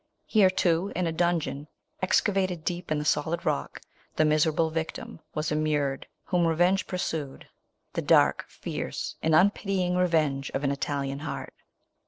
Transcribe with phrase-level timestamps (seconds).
[0.25, 1.67] Here, too, in a dungeon,
[2.01, 3.81] exca vated deep in the solid rock,
[4.15, 7.47] the mi serable victim was immured, whom revenge pursued,—
[7.93, 11.53] the dark, fierce, and uupitying revenge of an Italian heart.